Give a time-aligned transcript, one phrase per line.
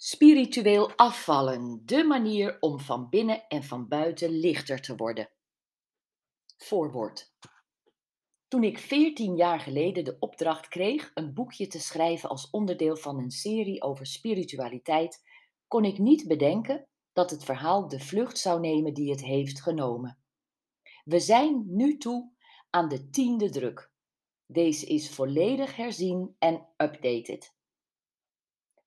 [0.00, 5.30] Spiritueel afvallen, de manier om van binnen en van buiten lichter te worden.
[6.56, 7.32] Voorwoord.
[8.48, 13.18] Toen ik 14 jaar geleden de opdracht kreeg een boekje te schrijven als onderdeel van
[13.18, 15.22] een serie over spiritualiteit,
[15.68, 20.18] kon ik niet bedenken dat het verhaal de vlucht zou nemen die het heeft genomen.
[21.04, 22.32] We zijn nu toe
[22.70, 23.92] aan de tiende druk.
[24.46, 27.56] Deze is volledig herzien en updated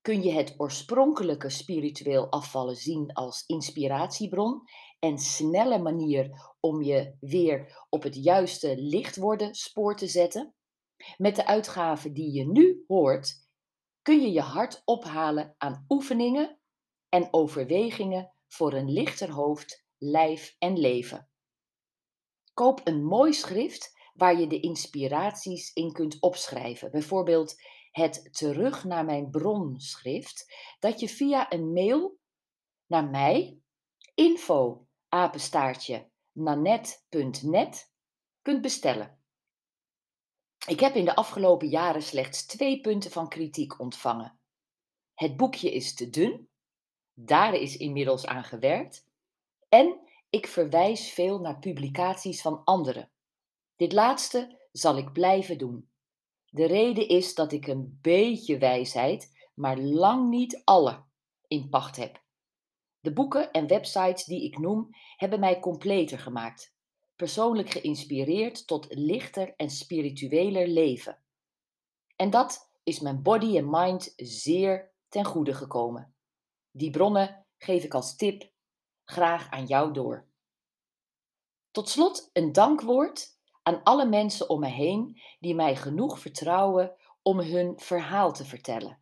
[0.02, 4.62] kun je het oorspronkelijke spiritueel afvallen zien als inspiratiebron
[5.00, 10.56] en snelle manier om je weer op het juiste licht worden spoor te zetten.
[11.18, 13.50] Met de uitgave die je nu hoort,
[14.02, 16.59] kun je je hart ophalen aan oefeningen
[17.09, 21.30] en overwegingen voor een lichter hoofd, lijf en leven.
[22.54, 26.92] Koop een mooi schrift waar je de inspiraties in kunt opschrijven.
[26.92, 27.56] Bijvoorbeeld
[27.91, 32.20] het terug naar mijn bronschrift, dat je via een mail
[32.86, 33.59] naar mij,
[34.14, 37.92] info apenstaartje nanet.net,
[38.42, 39.19] kunt bestellen.
[40.67, 44.39] Ik heb in de afgelopen jaren slechts twee punten van kritiek ontvangen.
[45.14, 46.50] Het boekje is te dun,
[47.14, 49.09] daar is inmiddels aan gewerkt,
[49.69, 53.12] en ik verwijs veel naar publicaties van anderen.
[53.75, 55.91] Dit laatste zal ik blijven doen.
[56.53, 61.03] De reden is dat ik een beetje wijsheid, maar lang niet alle,
[61.47, 62.23] in pacht heb.
[62.99, 66.75] De boeken en websites die ik noem hebben mij completer gemaakt,
[67.16, 71.23] persoonlijk geïnspireerd tot lichter en spiritueler leven.
[72.16, 76.16] En dat is mijn body en mind zeer ten goede gekomen.
[76.72, 78.52] Die bronnen geef ik als tip
[79.03, 80.29] graag aan jou door.
[81.72, 87.40] Tot slot een dankwoord aan alle mensen om me heen die mij genoeg vertrouwen om
[87.40, 89.02] hun verhaal te vertellen.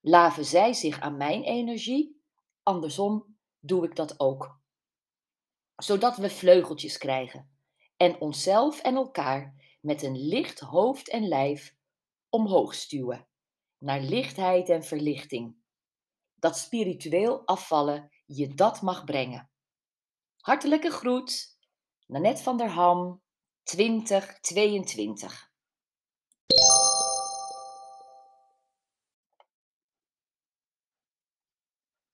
[0.00, 2.22] Laven zij zich aan mijn energie,
[2.62, 4.60] andersom doe ik dat ook.
[5.76, 7.50] Zodat we vleugeltjes krijgen
[7.96, 11.76] en onszelf en elkaar met een licht hoofd en lijf
[12.28, 13.28] omhoog stuwen
[13.78, 15.56] naar lichtheid en verlichting.
[16.34, 19.50] Dat spiritueel afvallen je dat mag brengen.
[20.36, 21.58] Hartelijke groet,
[22.06, 23.22] Nanette van der Ham,
[23.62, 25.52] 2022.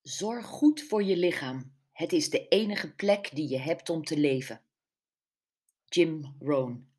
[0.02, 1.74] Zorg goed voor je lichaam.
[1.92, 4.60] Het is de enige plek die je hebt om te leven.
[5.84, 6.90] Jim Rohn.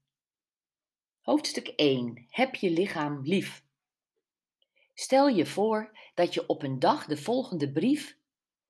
[1.21, 2.25] Hoofdstuk 1.
[2.29, 3.65] Heb je lichaam lief.
[4.93, 8.17] Stel je voor dat je op een dag de volgende brief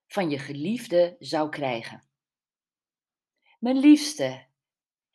[0.07, 2.03] van je geliefde zou krijgen.
[3.59, 4.46] Mijn liefste,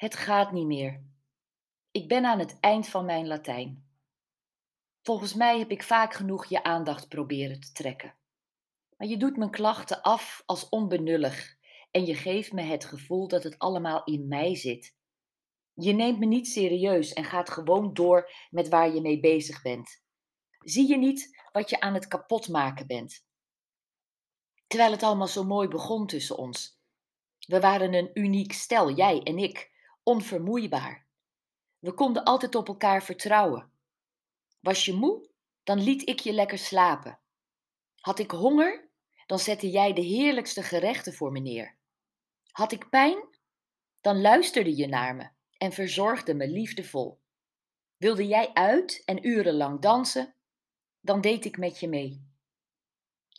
[0.03, 1.05] het gaat niet meer.
[1.91, 3.87] Ik ben aan het eind van mijn Latijn.
[5.03, 8.15] Volgens mij heb ik vaak genoeg je aandacht proberen te trekken.
[8.97, 11.57] Maar je doet mijn klachten af als onbenullig
[11.91, 14.97] en je geeft me het gevoel dat het allemaal in mij zit.
[15.75, 20.03] Je neemt me niet serieus en gaat gewoon door met waar je mee bezig bent.
[20.59, 23.27] Zie je niet wat je aan het kapotmaken bent?
[24.67, 26.81] Terwijl het allemaal zo mooi begon tussen ons.
[27.39, 29.72] We waren een uniek stel, jij en ik
[30.03, 31.07] onvermoeibaar.
[31.79, 33.71] We konden altijd op elkaar vertrouwen.
[34.61, 35.29] Was je moe,
[35.63, 37.21] dan liet ik je lekker slapen.
[38.01, 38.89] Had ik honger,
[39.27, 41.77] dan zette jij de heerlijkste gerechten voor me neer.
[42.51, 43.29] Had ik pijn,
[44.01, 47.21] dan luisterde je naar me en verzorgde me liefdevol.
[47.97, 50.35] Wilde jij uit en urenlang dansen,
[51.01, 52.31] dan deed ik met je mee.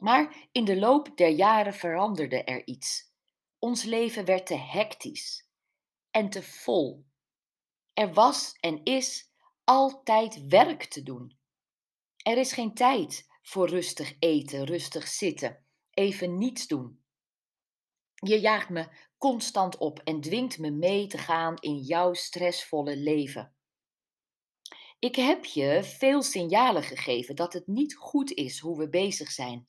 [0.01, 3.11] Maar in de loop der jaren veranderde er iets.
[3.59, 5.51] Ons leven werd te hectisch
[6.13, 7.05] en te vol.
[7.93, 9.31] Er was en is
[9.63, 11.37] altijd werk te doen.
[12.17, 17.03] Er is geen tijd voor rustig eten, rustig zitten, even niets doen.
[18.15, 18.87] Je jaagt me
[19.17, 23.55] constant op en dwingt me mee te gaan in jouw stressvolle leven.
[24.99, 29.67] Ik heb je veel signalen gegeven dat het niet goed is hoe we bezig zijn.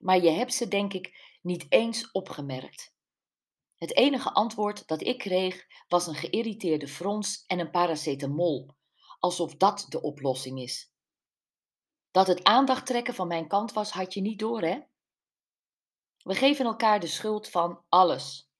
[0.00, 2.95] Maar je hebt ze, denk ik, niet eens opgemerkt.
[3.78, 8.74] Het enige antwoord dat ik kreeg was een geïrriteerde frons en een paracetamol,
[9.18, 10.92] alsof dat de oplossing is.
[12.10, 14.80] Dat het aandacht trekken van mijn kant was, had je niet door, hè?
[16.22, 18.50] We geven elkaar de schuld van alles.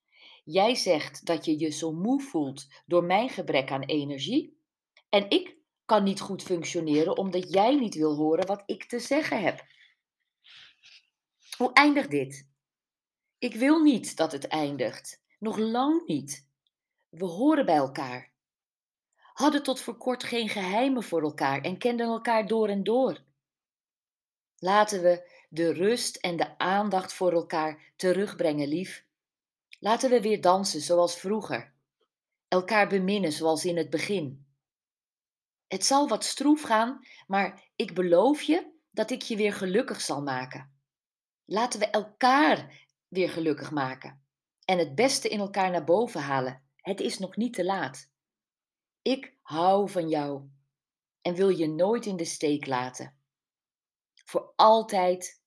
[0.44, 4.60] Jij zegt dat je je zo moe voelt door mijn gebrek aan energie,
[5.08, 9.42] en ik kan niet goed functioneren omdat jij niet wil horen wat ik te zeggen
[9.42, 9.66] heb.
[11.56, 12.48] Hoe eindigt dit?
[13.38, 15.22] Ik wil niet dat het eindigt.
[15.38, 16.46] Nog lang niet.
[17.08, 18.32] We horen bij elkaar.
[19.16, 23.24] Hadden tot voor kort geen geheimen voor elkaar en kenden elkaar door en door.
[24.58, 29.04] Laten we de rust en de aandacht voor elkaar terugbrengen, lief.
[29.78, 31.72] Laten we weer dansen zoals vroeger.
[32.48, 34.46] Elkaar beminnen zoals in het begin.
[35.66, 40.22] Het zal wat stroef gaan, maar ik beloof je dat ik je weer gelukkig zal
[40.22, 40.74] maken.
[41.44, 44.26] Laten we elkaar weer gelukkig maken
[44.64, 46.62] en het beste in elkaar naar boven halen.
[46.76, 48.10] Het is nog niet te laat.
[49.02, 50.48] Ik hou van jou
[51.22, 53.18] en wil je nooit in de steek laten.
[54.24, 55.42] Voor altijd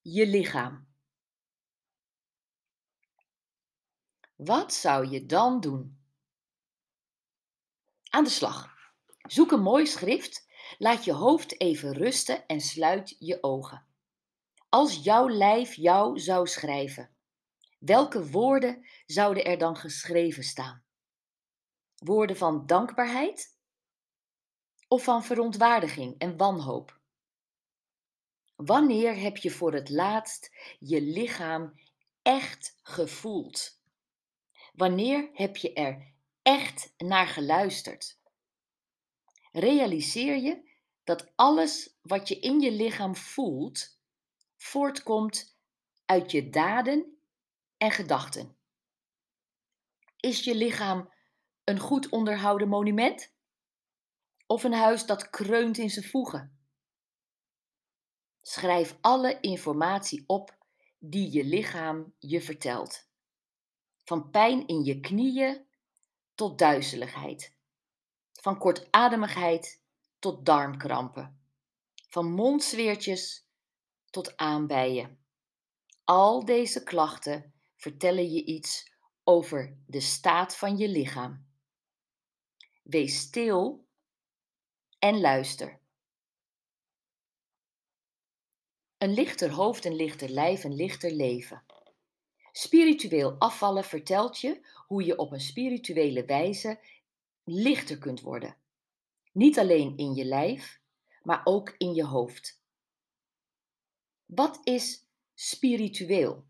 [0.00, 0.92] je lichaam.
[4.34, 6.02] Wat zou je dan doen?
[8.10, 8.72] Aan de slag.
[9.22, 10.46] Zoek een mooi schrift,
[10.78, 13.93] laat je hoofd even rusten en sluit je ogen.
[14.74, 17.16] Als jouw lijf jou zou schrijven,
[17.78, 20.84] welke woorden zouden er dan geschreven staan?
[21.96, 23.58] Woorden van dankbaarheid
[24.88, 27.00] of van verontwaardiging en wanhoop?
[28.56, 31.80] Wanneer heb je voor het laatst je lichaam
[32.22, 33.80] echt gevoeld?
[34.72, 38.18] Wanneer heb je er echt naar geluisterd?
[39.52, 40.70] Realiseer je
[41.04, 44.02] dat alles wat je in je lichaam voelt,
[44.64, 45.58] voortkomt
[46.04, 47.18] uit je daden
[47.76, 48.56] en gedachten.
[50.16, 51.12] Is je lichaam
[51.64, 53.32] een goed onderhouden monument?
[54.46, 56.58] Of een huis dat kreunt in zijn voegen?
[58.42, 60.56] Schrijf alle informatie op
[60.98, 63.08] die je lichaam je vertelt.
[64.04, 65.66] Van pijn in je knieën
[66.34, 67.56] tot duizeligheid.
[68.32, 69.82] Van kortademigheid
[70.18, 71.48] tot darmkrampen.
[72.08, 73.44] Van mondzweertjes
[74.14, 75.18] tot aanbijen.
[76.04, 78.92] Al deze klachten vertellen je iets
[79.24, 81.46] over de staat van je lichaam.
[82.82, 83.86] Wees stil
[84.98, 85.80] en luister.
[88.98, 91.64] Een lichter hoofd, een lichter lijf, een lichter leven.
[92.52, 96.80] Spiritueel afvallen vertelt je hoe je op een spirituele wijze
[97.44, 98.56] lichter kunt worden.
[99.32, 100.80] Niet alleen in je lijf,
[101.22, 102.63] maar ook in je hoofd.
[104.26, 106.44] Wat is spiritueel?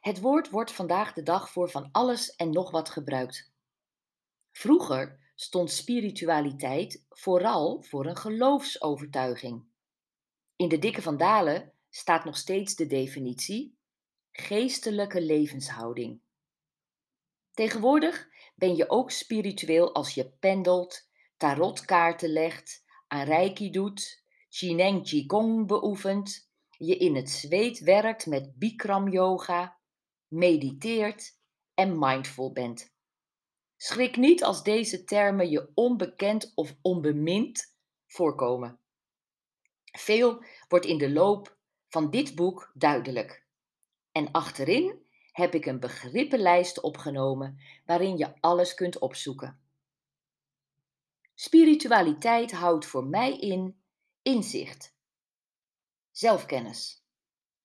[0.00, 3.52] Het woord wordt vandaag de dag voor van alles en nog wat gebruikt.
[4.52, 9.64] Vroeger stond spiritualiteit vooral voor een geloofsovertuiging.
[10.56, 13.76] In de Dikke van Dalen staat nog steeds de definitie
[14.32, 16.20] geestelijke levenshouding.
[17.54, 24.24] Tegenwoordig ben je ook spiritueel als je pendelt, tarotkaarten legt, aan reiki doet,
[24.58, 29.78] Qineng Qigong beoefent, je in het zweet werkt met Bikram yoga,
[30.28, 31.38] mediteert
[31.74, 32.94] en mindful bent.
[33.76, 37.76] Schrik niet als deze termen je onbekend of onbemind
[38.06, 38.80] voorkomen.
[39.84, 41.58] Veel wordt in de loop
[41.88, 43.46] van dit boek duidelijk.
[44.12, 49.60] En achterin heb ik een begrippenlijst opgenomen waarin je alles kunt opzoeken.
[51.34, 53.84] Spiritualiteit houdt voor mij in
[54.26, 54.94] inzicht,
[56.10, 57.04] zelfkennis,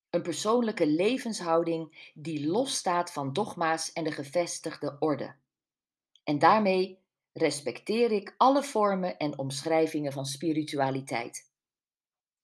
[0.09, 5.35] een persoonlijke levenshouding die losstaat van dogma's en de gevestigde orde.
[6.23, 6.99] En daarmee
[7.33, 11.51] respecteer ik alle vormen en omschrijvingen van spiritualiteit.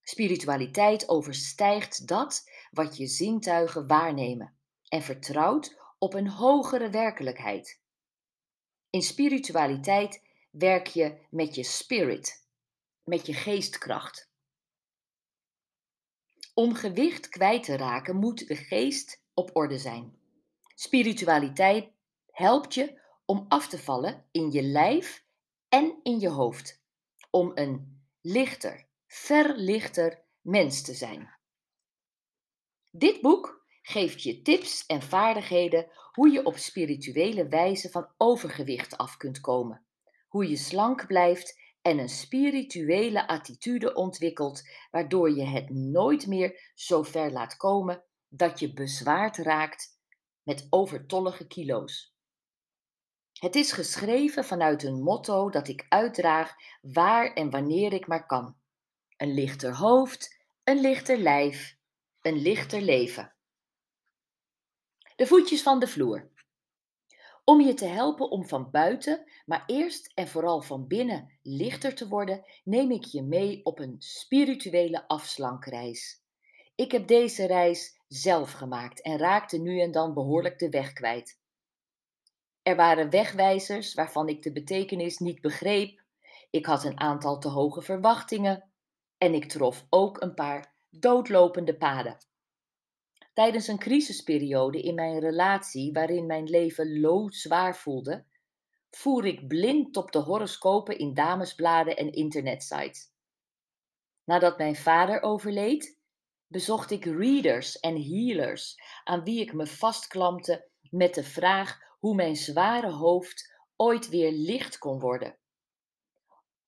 [0.02, 4.54] Spiritualiteit overstijgt dat wat je zintuigen waarnemen
[4.88, 7.80] en vertrouwt op een hogere werkelijkheid.
[8.90, 12.47] In spiritualiteit werk je met je spirit,
[13.08, 14.30] met je geestkracht.
[16.54, 20.18] Om gewicht kwijt te raken moet de geest op orde zijn.
[20.74, 21.92] Spiritualiteit
[22.30, 25.24] helpt je om af te vallen in je lijf
[25.68, 26.82] en in je hoofd,
[27.30, 31.36] om een lichter, verlichter mens te zijn.
[32.90, 39.16] Dit boek geeft je tips en vaardigheden hoe je op spirituele wijze van overgewicht af
[39.16, 39.86] kunt komen,
[40.28, 47.02] hoe je slank blijft en een spirituele attitude ontwikkelt, waardoor je het nooit meer zo
[47.02, 50.00] ver laat komen dat je bezwaard raakt
[50.42, 52.16] met overtollige kilo's.
[53.32, 58.56] Het is geschreven vanuit een motto dat ik uitdraag waar en wanneer ik maar kan.
[59.16, 61.76] Een lichter hoofd, een lichter lijf,
[62.20, 63.34] een lichter leven.
[65.16, 66.30] De voetjes van de vloer.
[67.48, 72.08] Om je te helpen om van buiten, maar eerst en vooral van binnen lichter te
[72.08, 76.22] worden, neem ik je mee op een spirituele afslankreis.
[76.74, 81.40] Ik heb deze reis zelf gemaakt en raakte nu en dan behoorlijk de weg kwijt.
[82.62, 86.02] Er waren wegwijzers waarvan ik de betekenis niet begreep.
[86.50, 88.70] Ik had een aantal te hoge verwachtingen.
[89.18, 92.27] En ik trof ook een paar doodlopende paden.
[93.38, 98.24] Tijdens een crisisperiode in mijn relatie, waarin mijn leven loodzwaar voelde,
[98.90, 103.12] voer ik blind op de horoscopen in damesbladen en internetsites.
[104.24, 105.98] Nadat mijn vader overleed,
[106.46, 112.36] bezocht ik readers en healers aan wie ik me vastklampte met de vraag hoe mijn
[112.36, 115.38] zware hoofd ooit weer licht kon worden.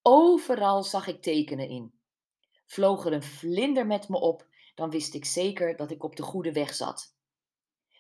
[0.02, 2.00] Overal zag ik tekenen in.
[2.66, 4.48] Vloog er een vlinder met me op,
[4.80, 7.16] dan wist ik zeker dat ik op de goede weg zat.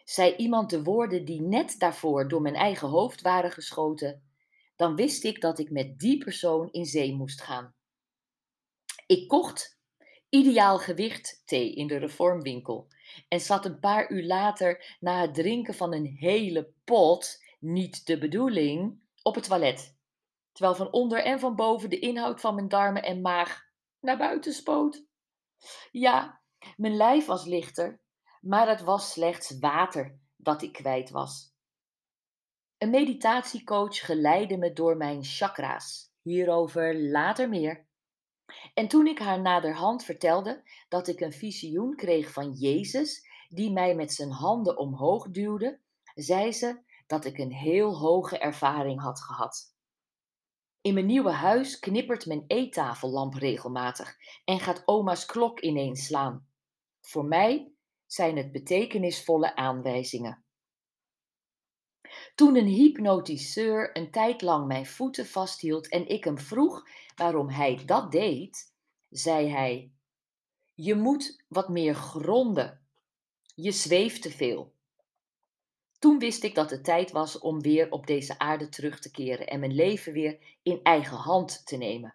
[0.04, 4.30] Zei iemand de woorden die net daarvoor door mijn eigen hoofd waren geschoten,
[4.76, 7.74] dan wist ik dat ik met die persoon in zee moest gaan.
[9.06, 9.80] Ik kocht
[10.28, 12.88] ideaal gewicht thee in de reformwinkel
[13.28, 18.18] en zat een paar uur later na het drinken van een hele pot, niet de
[18.18, 19.96] bedoeling, op het toilet.
[20.52, 23.62] Terwijl van onder en van boven de inhoud van mijn darmen en maag
[24.00, 25.04] naar buiten spoot.
[25.90, 26.39] Ja,
[26.76, 28.00] mijn lijf was lichter,
[28.40, 31.54] maar het was slechts water dat ik kwijt was.
[32.78, 36.12] Een meditatiecoach geleidde me door mijn chakra's.
[36.22, 37.86] Hierover later meer.
[38.74, 43.94] En toen ik haar naderhand vertelde dat ik een visioen kreeg van Jezus, die mij
[43.94, 45.80] met zijn handen omhoog duwde,
[46.14, 49.74] zei ze dat ik een heel hoge ervaring had gehad.
[50.80, 56.49] In mijn nieuwe huis knippert mijn eettafellamp regelmatig en gaat oma's klok ineens slaan.
[57.10, 57.72] Voor mij
[58.06, 60.44] zijn het betekenisvolle aanwijzingen.
[62.34, 67.82] Toen een hypnotiseur een tijd lang mijn voeten vasthield en ik hem vroeg waarom hij
[67.86, 68.74] dat deed,
[69.08, 69.92] zei hij:
[70.74, 72.80] Je moet wat meer gronden.
[73.54, 74.74] Je zweeft te veel.
[75.98, 79.46] Toen wist ik dat het tijd was om weer op deze aarde terug te keren
[79.46, 82.14] en mijn leven weer in eigen hand te nemen.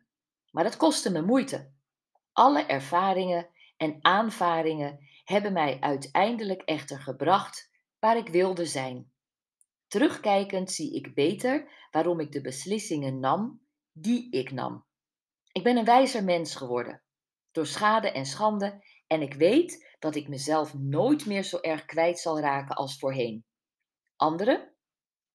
[0.52, 1.72] Maar dat kostte me moeite.
[2.32, 9.12] Alle ervaringen en aanvaringen hebben mij uiteindelijk echter gebracht waar ik wilde zijn.
[9.88, 14.86] Terugkijkend zie ik beter waarom ik de beslissingen nam die ik nam.
[15.52, 17.04] Ik ben een wijzer mens geworden,
[17.52, 22.20] door schade en schande, en ik weet dat ik mezelf nooit meer zo erg kwijt
[22.20, 23.46] zal raken als voorheen.
[24.16, 24.76] Anderen,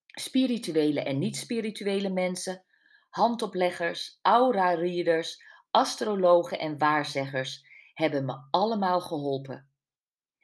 [0.06, 2.64] spirituele en niet-spirituele mensen,
[3.08, 7.68] handopleggers, aura-readers, astrologen en waarzeggers
[8.00, 9.68] hebben me allemaal geholpen.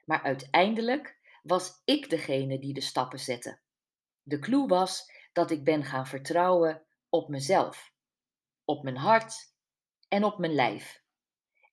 [0.05, 3.59] Maar uiteindelijk was ik degene die de stappen zette.
[4.23, 7.93] De clue was dat ik ben gaan vertrouwen op mezelf,
[8.65, 9.55] op mijn hart
[10.09, 11.03] en op mijn lijf.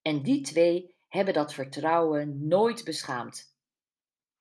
[0.01, 3.57] En die twee hebben dat vertrouwen nooit beschaamd.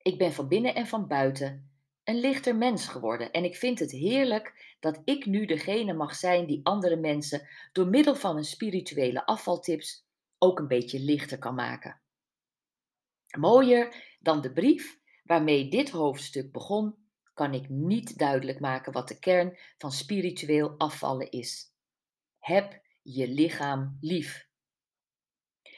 [0.03, 1.73] Ik ben van binnen en van buiten
[2.05, 6.47] een lichter mens geworden en ik vind het heerlijk dat ik nu degene mag zijn
[6.47, 10.07] die andere mensen door middel van een spirituele afvaltips
[10.43, 12.01] ook een beetje lichter kan maken.
[13.39, 16.95] Mooier dan de brief waarmee dit hoofdstuk begon,
[17.35, 21.75] kan ik niet duidelijk maken wat de kern van spiritueel afvallen is.
[22.39, 24.51] Heb je lichaam lief.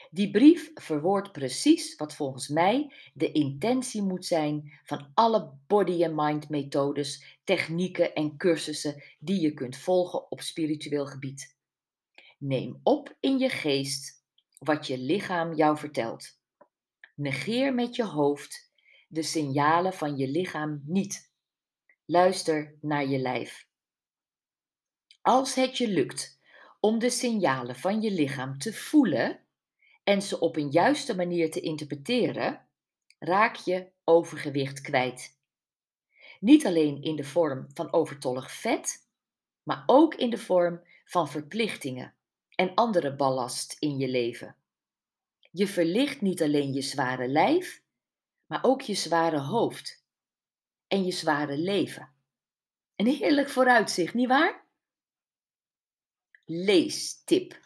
[0.09, 6.15] Die brief verwoordt precies wat volgens mij de intentie moet zijn van alle body and
[6.15, 11.57] mind methodes, technieken en cursussen die je kunt volgen op spiritueel gebied.
[12.37, 14.14] Neem op in je geest
[14.65, 16.39] wat je lichaam jou vertelt.
[17.15, 18.73] Negeer met je hoofd
[19.07, 21.33] de signalen van je lichaam niet.
[22.05, 23.67] Luister naar je lijf.
[25.21, 26.39] Als het je lukt
[26.79, 29.39] om de signalen van je lichaam te voelen
[30.03, 32.67] en ze op een juiste manier te interpreteren,
[33.19, 35.39] raak je overgewicht kwijt.
[36.39, 39.09] Niet alleen in de vorm van overtollig vet,
[39.63, 42.14] maar ook in de vorm van verplichtingen
[42.55, 44.55] en andere ballast in je leven.
[45.51, 47.83] Je verlicht niet alleen je zware lijf,
[48.45, 50.05] maar ook je zware hoofd
[50.87, 52.13] en je zware leven.
[52.95, 54.65] Een heerlijk vooruitzicht, nietwaar?
[56.45, 57.59] Leestip.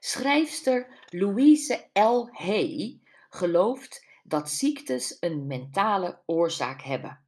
[0.00, 2.28] Schrijfster Louise L.
[2.30, 7.24] Hay gelooft dat ziektes een mentale oorzaak hebben.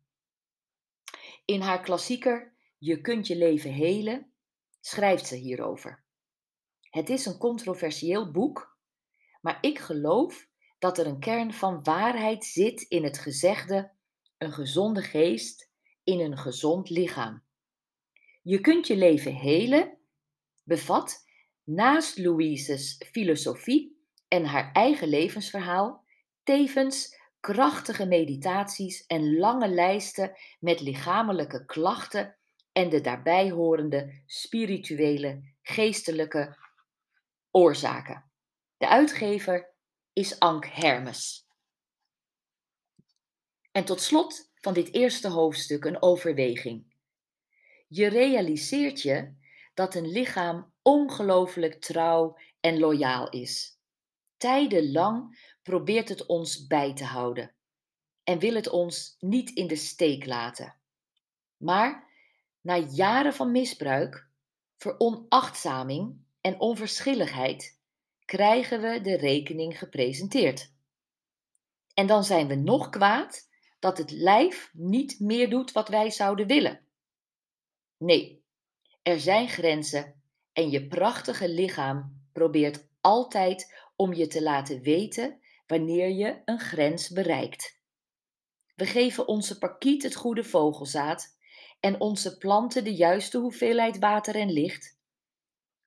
[1.44, 4.32] In haar klassieker Je kunt je leven helen
[4.80, 6.04] schrijft ze hierover.
[6.90, 8.76] Het is een controversieel boek,
[9.40, 13.90] maar ik geloof dat er een kern van waarheid zit in het gezegde:
[14.38, 15.70] een gezonde geest
[16.04, 17.42] in een gezond lichaam.
[18.42, 19.98] Je kunt je leven helen
[20.64, 21.26] bevat
[21.64, 26.04] naast Louise's filosofie en haar eigen levensverhaal
[26.42, 32.36] tevens krachtige meditaties en lange lijsten met lichamelijke klachten
[32.78, 36.56] en de daarbij horende spirituele, geestelijke
[37.50, 38.30] Oorzaken.
[38.76, 39.74] De uitgever
[40.12, 41.46] is Ank Hermes.
[43.72, 46.94] En tot slot van dit eerste hoofdstuk een overweging.
[47.88, 49.34] Je realiseert je
[49.74, 53.78] dat een lichaam ongelooflijk trouw en loyaal is.
[54.36, 57.54] Tijdenlang probeert het ons bij te houden
[58.24, 60.76] en wil het ons niet in de steek laten.
[61.56, 62.07] Maar
[62.68, 64.28] na jaren van misbruik,
[64.76, 67.80] veronachtzaming en onverschilligheid
[68.24, 70.72] krijgen we de rekening gepresenteerd.
[71.94, 73.48] En dan zijn we nog kwaad
[73.78, 76.80] dat het lijf niet meer doet wat wij zouden willen.
[77.98, 78.44] Nee,
[79.02, 80.22] er zijn grenzen
[80.52, 87.10] en je prachtige lichaam probeert altijd om je te laten weten wanneer je een grens
[87.10, 87.80] bereikt.
[88.74, 91.37] We geven onze parkiet het goede vogelzaad
[91.80, 94.98] en onze planten de juiste hoeveelheid water en licht,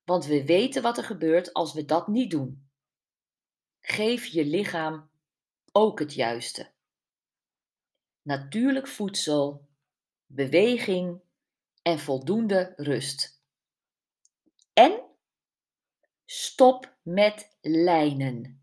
[0.03, 2.69] want we weten wat er gebeurt als we dat niet doen.
[3.79, 5.09] Geef je lichaam
[5.71, 6.71] ook het juiste.
[8.21, 9.69] Natuurlijk voedsel,
[10.25, 11.21] beweging
[11.81, 13.43] en voldoende rust.
[14.73, 15.01] En
[16.25, 18.60] stop met lijnen.